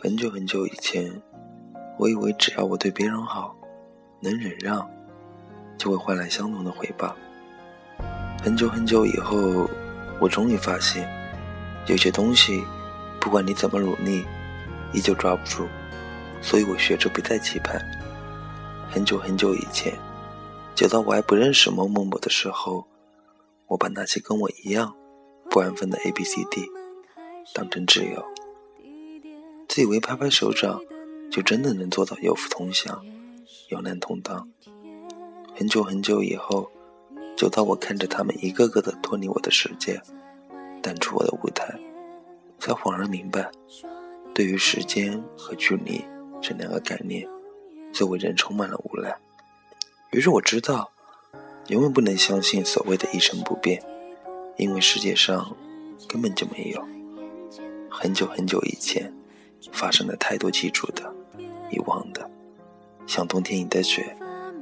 [0.00, 1.10] 很久很久以前，
[1.98, 3.52] 我以为只要我对别人好，
[4.20, 4.88] 能忍让，
[5.76, 7.16] 就会换来相同的回报。
[8.40, 9.68] 很久很久以后，
[10.20, 11.08] 我终于发现，
[11.88, 12.62] 有些东西，
[13.20, 14.24] 不管你怎么努力，
[14.92, 15.66] 依旧抓不住。
[16.40, 17.84] 所以我学着不再期盼。
[18.88, 19.92] 很久很久以前，
[20.76, 22.86] 久到我还不认识某某某的时候，
[23.66, 24.94] 我把那些跟我一样
[25.50, 26.70] 不安分的 A、B、C、D
[27.52, 28.24] 当成挚友。
[29.68, 30.80] 自以为拍拍手掌，
[31.30, 33.04] 就真的能做到有福同享、
[33.68, 34.48] 有难同当。
[35.54, 36.70] 很久很久以后，
[37.36, 40.00] 久到我看着他们一个个的脱离我的世界，
[40.82, 41.78] 淡出我的舞台，
[42.58, 43.50] 才恍然明白，
[44.34, 46.02] 对于时间和距离
[46.40, 47.28] 这两个概念，
[47.92, 49.14] 作为人充满了无奈。
[50.12, 50.90] 于是我知道，
[51.66, 53.84] 永远不能相信所谓的一成不变，
[54.56, 55.54] 因为世界上
[56.08, 56.82] 根本就没有。
[57.90, 59.12] 很久很久以前。
[59.72, 61.12] 发生了太多记住的、
[61.70, 62.30] 遗忘的，
[63.06, 64.16] 像冬天里的雪，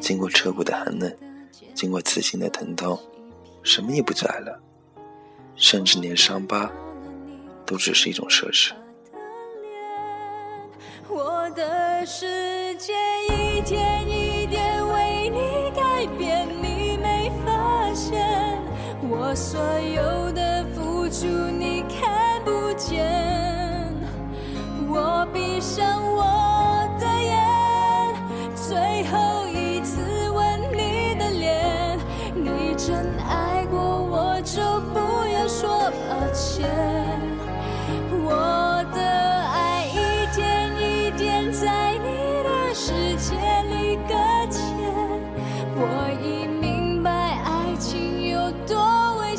[0.00, 1.14] 经过彻骨的寒冷，
[1.74, 2.98] 经过刺心的疼痛，
[3.62, 4.60] 什么也不在了，
[5.56, 6.70] 甚至连伤疤
[7.66, 8.72] 都只是一种奢侈。
[11.08, 12.92] 我的世界
[13.28, 18.62] 一天一点为你改变，你没发现，
[19.08, 21.67] 我所有的付出你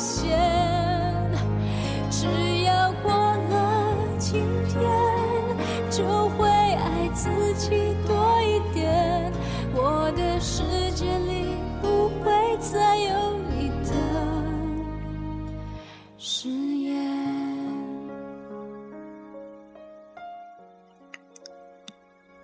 [0.00, 1.30] 险，
[2.10, 2.26] 只
[2.64, 4.80] 要过了今天。
[5.90, 7.68] 就会爱自己
[8.06, 9.32] 多一点。
[9.74, 10.62] 我的世
[10.92, 13.90] 界里不会再有你的
[16.16, 17.04] 誓言。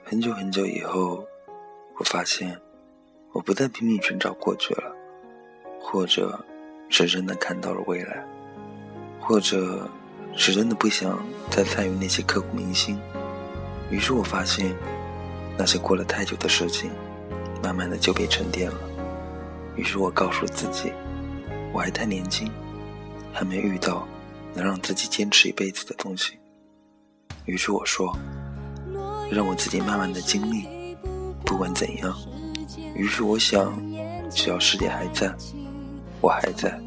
[0.05, 1.25] 很久很久以后，
[1.99, 2.61] 我发现
[3.33, 4.93] 我不再拼命寻找过去了，
[5.81, 6.45] 或者
[6.89, 8.25] 是真的看到了未来，
[9.21, 9.89] 或者
[10.35, 12.99] 是真的不想再参与那些刻骨铭心。
[13.91, 14.75] 于是我发现，
[15.57, 16.91] 那些过了太久的事情，
[17.63, 18.79] 慢慢的就被沉淀了。
[19.77, 20.93] 于是我告诉自己，
[21.73, 22.51] 我还太年轻，
[23.33, 24.07] 还没遇到
[24.55, 26.39] 能让自己坚持一辈子的东西。
[27.45, 28.17] 于是我说，
[29.31, 30.97] 让我自己慢慢的经历，
[31.45, 32.17] 不管怎样。
[32.95, 33.81] 于是我想，
[34.31, 35.33] 只要世界还在，
[36.21, 36.79] 我还在，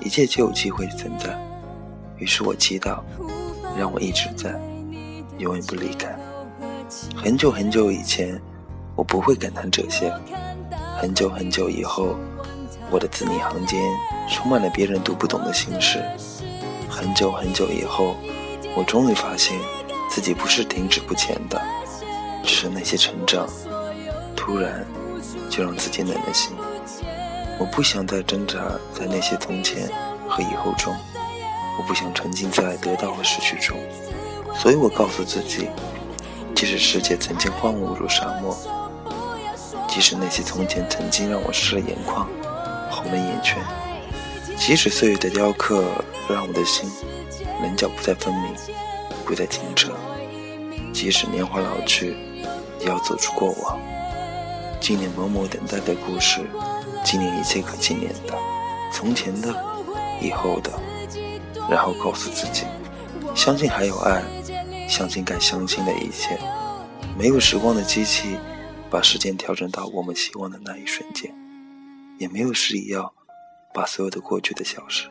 [0.00, 1.38] 一切就有机会存在。
[2.16, 3.00] 于是我祈祷，
[3.78, 4.50] 让我一直在，
[5.38, 6.14] 永远不离开。
[7.14, 8.40] 很久很久以前，
[8.96, 10.12] 我不会感叹这些。
[10.98, 12.16] 很久很久以后，
[12.90, 13.80] 我的字里行间
[14.28, 16.02] 充满了别人读不懂的心事。
[16.88, 18.16] 很久很久以后，
[18.76, 19.56] 我终于发现
[20.10, 21.60] 自己不是停止不前的，
[22.42, 23.46] 只是那些成长
[24.36, 24.84] 突然
[25.48, 26.52] 就让自己冷了心。
[27.60, 28.58] 我不想再挣扎
[28.94, 29.86] 在那些从前
[30.26, 30.96] 和以后中，
[31.78, 33.76] 我不想沉浸在得到和失去中，
[34.56, 35.68] 所以我告诉自己。
[36.54, 38.56] 即使世界曾经荒芜如沙漠，
[39.86, 42.26] 即使那些从前曾经让我湿了眼眶、
[42.90, 43.56] 红了眼圈，
[44.58, 45.84] 即使岁月的雕刻
[46.28, 46.90] 让我的心
[47.62, 48.54] 棱角不再分明、
[49.24, 49.92] 不再清澈，
[50.92, 52.16] 即使年华老去，
[52.78, 53.78] 也要走出过往，
[54.80, 56.40] 纪念某某等待的故事，
[57.04, 58.38] 纪念一切可纪念的，
[58.92, 59.48] 从前的、
[60.20, 60.70] 以后的，
[61.68, 62.64] 然后告诉自己，
[63.34, 64.22] 相信还有爱。
[64.88, 66.36] 相信该相信的一切，
[67.16, 68.36] 没有时光的机器
[68.90, 71.32] 把时间调整到我们希望的那一瞬间，
[72.18, 73.14] 也没有事要
[73.72, 75.08] 把所有的过去的小事，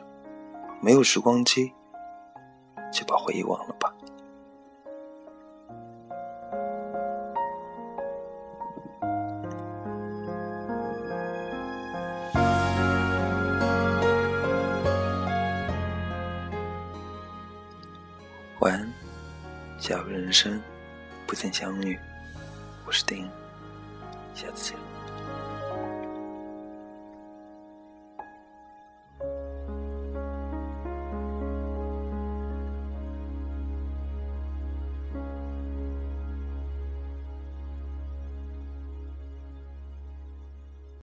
[0.82, 1.72] 没有时光机
[2.92, 3.90] 就把回忆忘了吧。
[19.90, 20.62] 假如人生
[21.26, 21.98] 不曾相遇，
[22.86, 23.28] 我是丁，
[24.36, 24.78] 下次见。